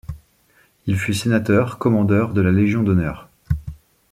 [0.87, 3.29] Il fut Sénateur, commandeur de la Légion d'honneur.